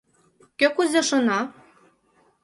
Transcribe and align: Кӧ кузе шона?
Кӧ 0.57 0.67
кузе 0.75 1.01
шона? 1.09 1.39